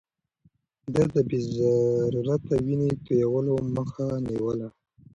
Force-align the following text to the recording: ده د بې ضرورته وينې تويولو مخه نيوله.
ده 0.93 1.03
د 1.13 1.15
بې 1.29 1.39
ضرورته 1.57 2.53
وينې 2.65 2.89
تويولو 3.05 3.53
مخه 3.75 4.05
نيوله. 4.25 4.67